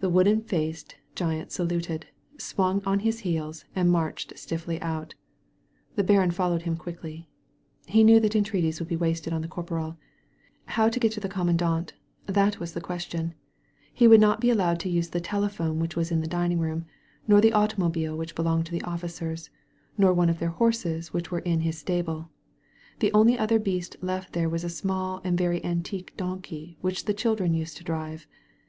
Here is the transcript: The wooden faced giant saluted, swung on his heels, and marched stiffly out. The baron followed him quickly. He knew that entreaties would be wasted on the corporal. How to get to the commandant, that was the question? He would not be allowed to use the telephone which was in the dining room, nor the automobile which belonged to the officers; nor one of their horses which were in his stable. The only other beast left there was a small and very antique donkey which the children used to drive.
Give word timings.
The 0.00 0.08
wooden 0.10 0.42
faced 0.42 0.96
giant 1.14 1.52
saluted, 1.52 2.08
swung 2.36 2.82
on 2.84 2.98
his 3.06 3.20
heels, 3.20 3.64
and 3.76 3.88
marched 3.88 4.36
stiffly 4.36 4.82
out. 4.82 5.14
The 5.94 6.02
baron 6.02 6.32
followed 6.32 6.62
him 6.62 6.76
quickly. 6.76 7.28
He 7.86 8.02
knew 8.02 8.18
that 8.18 8.34
entreaties 8.34 8.80
would 8.80 8.88
be 8.88 8.96
wasted 8.96 9.32
on 9.32 9.42
the 9.42 9.46
corporal. 9.46 9.98
How 10.64 10.88
to 10.88 10.98
get 10.98 11.12
to 11.12 11.20
the 11.20 11.28
commandant, 11.28 11.92
that 12.26 12.58
was 12.58 12.72
the 12.72 12.80
question? 12.80 13.34
He 13.94 14.08
would 14.08 14.20
not 14.20 14.40
be 14.40 14.50
allowed 14.50 14.80
to 14.80 14.88
use 14.88 15.10
the 15.10 15.20
telephone 15.20 15.78
which 15.78 15.94
was 15.94 16.10
in 16.10 16.22
the 16.22 16.26
dining 16.26 16.58
room, 16.58 16.84
nor 17.28 17.40
the 17.40 17.52
automobile 17.52 18.16
which 18.16 18.34
belonged 18.34 18.66
to 18.66 18.72
the 18.72 18.82
officers; 18.82 19.50
nor 19.96 20.12
one 20.12 20.28
of 20.28 20.40
their 20.40 20.50
horses 20.58 21.12
which 21.12 21.30
were 21.30 21.38
in 21.38 21.60
his 21.60 21.78
stable. 21.78 22.30
The 22.98 23.12
only 23.12 23.38
other 23.38 23.60
beast 23.60 23.94
left 24.02 24.32
there 24.32 24.48
was 24.48 24.64
a 24.64 24.68
small 24.68 25.20
and 25.22 25.38
very 25.38 25.64
antique 25.64 26.16
donkey 26.16 26.78
which 26.80 27.04
the 27.04 27.14
children 27.14 27.54
used 27.54 27.76
to 27.76 27.84
drive. 27.84 28.26